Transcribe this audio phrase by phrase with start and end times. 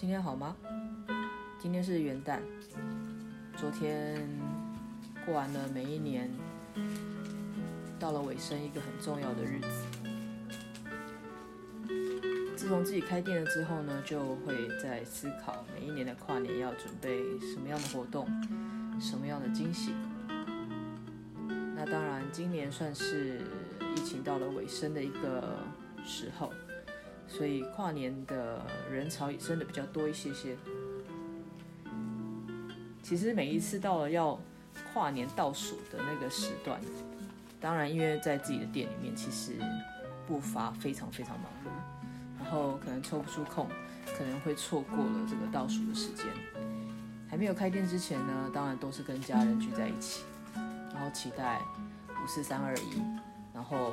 [0.00, 0.54] 今天好吗？
[1.58, 2.38] 今天是元旦，
[3.56, 4.16] 昨天
[5.26, 6.30] 过完了每一年，
[7.98, 9.68] 到了尾声一个很重要的日子。
[12.56, 18.24] 自从自己开店了之后呢，就会在思考每一年的跨年要准备什么样的活动，
[19.00, 19.96] 什么样的惊喜。
[21.74, 23.40] 那当然，今年算是
[23.96, 25.58] 疫情到了尾声的一个
[26.04, 26.52] 时候。
[27.28, 30.56] 所以跨年的人潮也真的比较多一些些。
[33.02, 34.38] 其实每一次到了要
[34.92, 36.80] 跨年倒数的那个时段，
[37.60, 39.52] 当然因为在自己的店里面，其实
[40.26, 43.66] 步伐非常非常忙碌，然后可能抽不出空，
[44.16, 46.26] 可能会错过了这个倒数的时间。
[47.30, 50.24] 还没有开店之前呢，当然都是跟家人聚在一起，
[50.94, 51.60] 然后期待
[52.22, 53.02] 五四三二一，
[53.54, 53.92] 然后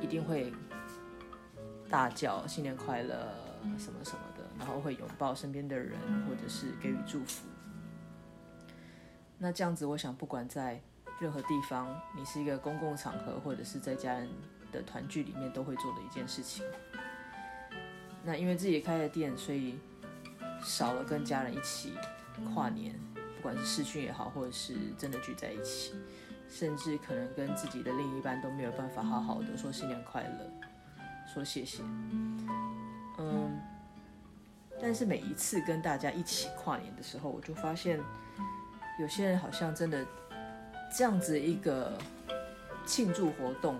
[0.00, 0.52] 一定会。
[1.88, 3.14] 大叫新年快乐
[3.78, 7.46] 什么什么的，然后会拥抱身边的人，或者是给予祝福。
[9.38, 10.80] 那这样子，我想不管在
[11.20, 14.28] 任何地方，你是一个公共场合，或者是在家人
[14.72, 16.64] 的团聚里面，都会做的一件事情。
[18.24, 19.78] 那因为自己开了店，所以
[20.62, 21.92] 少了跟家人一起
[22.54, 22.94] 跨年，
[23.36, 25.94] 不管是视讯也好，或者是真的聚在一起，
[26.48, 30.50] 甚至可能跟自己的另一半都没有办法好好的说新年快乐。
[31.36, 31.82] 说谢谢，
[33.18, 33.60] 嗯，
[34.80, 38.00] 但是每一次跟大家一起跨年的时候，我就发现
[38.98, 40.02] 有些人好像真的
[40.90, 41.98] 这样子一个
[42.86, 43.78] 庆祝活动，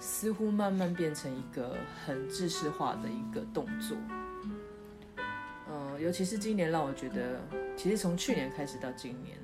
[0.00, 3.96] 似乎慢慢变成一个很制式化的一个动作。
[5.68, 7.40] 嗯，尤其是今年让我觉得，
[7.76, 9.38] 其实从去年开始到今年，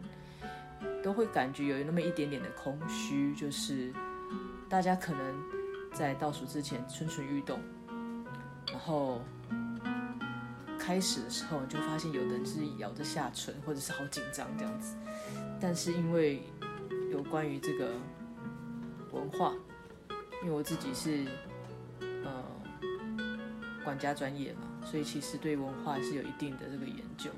[1.00, 3.92] 都会感觉有那么一点点的空虚，就是
[4.68, 5.55] 大家可能。
[5.96, 7.58] 在倒数之前蠢蠢欲动，
[8.70, 9.22] 然后
[10.78, 14.94] 开始的时候就发现有的人是咬着下唇，或者是好紧张这样子。
[15.58, 16.42] 但是因为
[17.10, 17.92] 有关于这个
[19.10, 19.54] 文化，
[20.42, 21.24] 因为我自己是
[22.00, 22.44] 呃
[23.82, 27.30] 管家专业嘛，所以其实对文化是有一定的这个研究，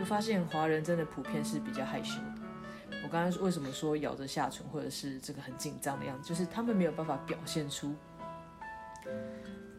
[0.00, 2.43] 就发现华人真的普遍是比较害羞的。
[3.02, 7.94] 我刚才为什么说咬着下唇，或者是这个很紧张的样子，就是他们没有办法表现出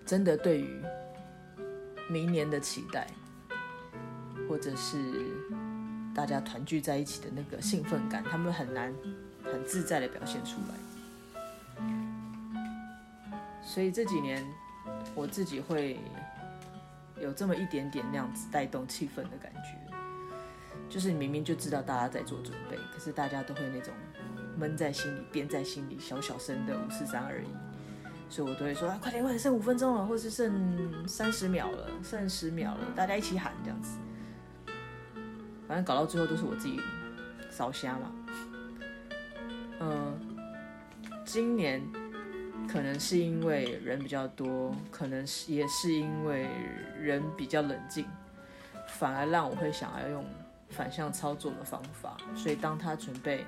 [0.05, 0.81] 真的对于
[2.09, 3.07] 明年的期待，
[4.47, 4.97] 或者是
[6.13, 8.93] 大家团聚在一起的那个兴奋感，他们很难
[9.43, 10.75] 很自在的表现出来。
[13.63, 14.45] 所以这几年
[15.15, 15.99] 我自己会
[17.19, 19.84] 有这么一点点那样子带动气氛的感觉。
[20.87, 23.93] 就是你明明就知道大家在做准备，可是大家都会那种
[24.57, 27.47] 闷在心里、憋在心里、小小声的五四三二一，
[28.29, 33.97] 所以我都会说啊，快点，快点，剩五分钟了，或是剩三十秒了，剩十秒了，大家一起喊这样子。
[35.67, 36.79] 反正搞到最后都是我自己
[37.49, 38.11] 烧瞎嘛。
[39.79, 40.19] 嗯、呃，
[41.25, 41.81] 今年
[42.69, 46.47] 可能是因为人比较多，可能是也是因为
[47.01, 48.05] 人比较冷静，
[48.87, 50.23] 反而让我会想要用。
[50.75, 53.45] 反向操作的方法，所以当他准备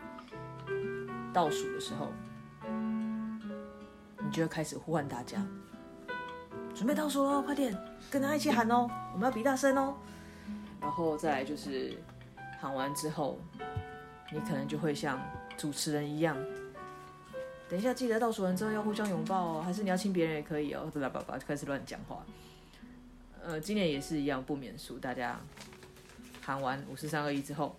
[1.33, 2.13] 倒数的时候，
[4.23, 5.45] 你就要开始呼唤大家，
[6.73, 7.77] 准备倒数喽，快点，
[8.09, 9.97] 跟他一起喊哦，我们要比大声哦。
[10.79, 11.97] 然后再来就是
[12.61, 13.37] 喊完之后，
[14.31, 15.19] 你可能就会像
[15.57, 16.37] 主持人一样，
[17.67, 22.23] 等一下记得倒数完之后要互相拥抱哦，还是你要亲别人也可以哦，叭叭叭就开始乱讲话。
[23.43, 25.37] 呃，今年也是一样，不免俗，大家。
[26.47, 27.77] 喊完五四三二一之后，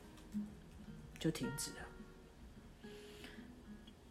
[1.18, 2.90] 就停止了。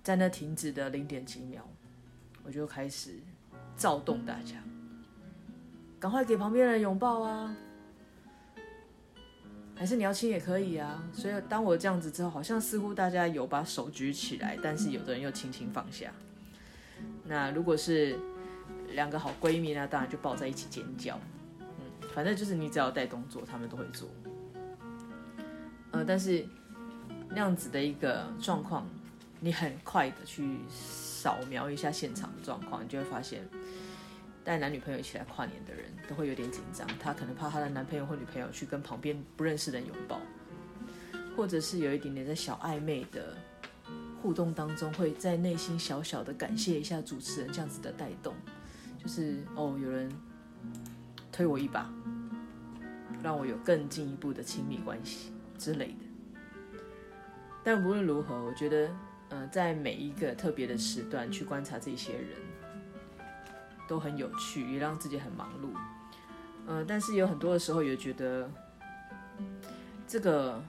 [0.01, 1.61] 在那停止的零点几秒，
[2.43, 3.19] 我就开始
[3.75, 4.55] 躁动大家，
[5.99, 7.55] 赶快给旁边人拥抱啊！
[9.75, 11.07] 还是你要亲也可以啊。
[11.13, 16.11] 所以当我这样子之后，好像似乎大家有把手举起来，但是有的人又轻轻放下。
[17.23, 18.17] 那如果是
[18.87, 21.19] 两个好闺蜜，那当然就抱在一起尖叫。
[21.59, 24.09] 嗯，反正就是你只要带动作，他们都会做。
[25.97, 26.45] 呃，但是
[27.29, 28.87] 那样子的一个状况，
[29.39, 33.43] 你很快的去扫描一下现场状况，你就会发现，
[34.43, 40.21] 带男女朋友一起来跨年的人都会有点紧张，他可能怕他的男朋友或女朋友去跟旁边不认识的人拥抱，
[41.35, 43.35] 或者是有一点点在小暧昧的
[44.21, 48.35] 互动当中，会在内心小小的感谢一下主持人这样子的带动，
[49.01, 50.11] 就是哦，有人
[51.31, 51.91] 推我一把，
[53.23, 55.31] 让我有更进一步的亲密关系。
[55.57, 56.79] 之类的，
[57.63, 58.89] 但无论如何，我觉得，
[59.29, 62.37] 嗯、在每一个特别的时段去观察这些人，
[63.87, 65.69] 都很有趣，也让自己很忙碌。
[66.67, 68.49] 呃，但是有很多的时候也觉得
[70.07, 70.61] 这个，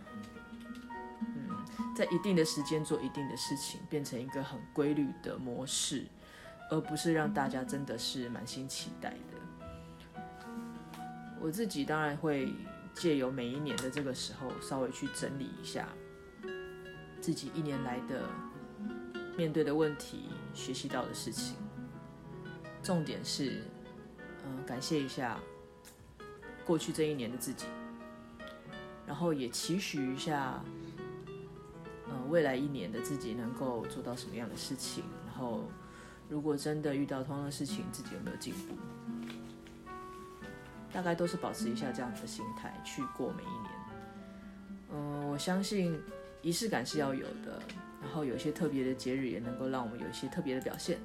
[1.20, 1.50] 嗯，
[1.96, 6.06] 在一定的时间做一定的事情，变成一个很规律的模式，
[6.70, 9.17] 而不是让大家真的是满心期待的。
[11.40, 12.52] 我自己当然会
[12.98, 15.88] 借由每一年的这个时候，稍微去整理一下
[17.20, 18.28] 自己一年来的
[19.36, 21.54] 面对的问题、学习到的事情。
[22.82, 23.62] 重点是，
[24.44, 25.38] 嗯、感谢一下。
[26.66, 27.64] 过去这一年的自己，
[29.06, 30.62] 然后也期许一下，
[32.08, 35.04] 嗯、未来一年的自己能够做到什么样的事情。
[35.24, 35.70] 然后，
[36.28, 38.74] 如果真的遇到同样的事情，自己有没有进步？
[40.98, 43.70] 大概都是保持一下这样的心态去过每一年。
[44.90, 45.96] 嗯、我相信
[46.42, 47.62] 仪式感是要有的，
[48.02, 50.98] 然后有一些特别的节日也能够让我们有一些特别的表现。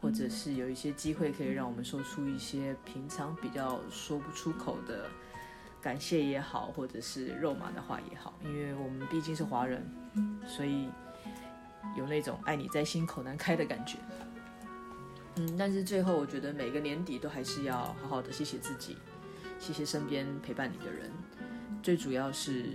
[0.00, 5.08] 或者是有一些机会可以让我们说出一些平常比较说不出口的
[5.82, 9.84] 感谢也好，或者是肉麻的话也好，因为我们毕竟是华人，
[10.46, 10.88] 所以
[11.96, 13.98] 有那种爱你在心口难开的感觉。
[15.36, 18.96] 嗯，但是最后我觉得每个年底都还是要好好的谢谢自己，
[19.64, 21.10] 谢谢身边陪伴你的人，
[21.82, 22.66] 最主要是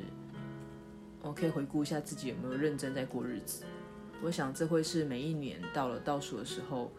[1.21, 3.63] 我可以回顾一下自己有没有认真在过日子。
[4.23, 6.91] 我想这会是每一年到了倒数的时候。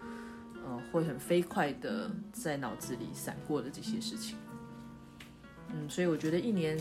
[0.62, 4.36] 呃，会很飞快的在脑子里闪过的这些事情，
[5.72, 6.76] 嗯，所以我觉得一年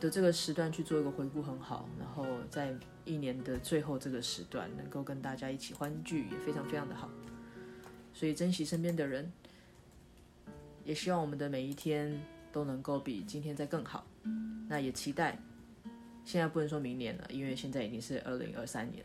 [0.00, 2.74] 的这个时段去做一个回顾很好，然后在
[3.04, 7.08] 一年的最后这个时段能够跟大家一起欢聚也非常非常的好，
[8.12, 9.30] 所以珍惜身边的人，
[10.84, 12.20] 也希望我们的每一天
[12.52, 14.06] 都能够比今天再更好，
[14.68, 15.38] 那也期待，
[16.24, 19.04] 现在不能说明年了，因为现在已经是二零二三年，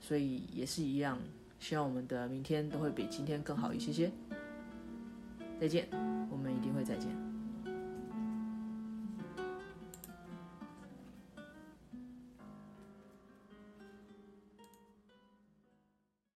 [0.00, 1.18] 所以也是一样。
[1.58, 4.10] 希望我们的明天都会比今天更好一些些。
[5.60, 5.88] 再见，
[6.28, 7.31] 我们一定会再见。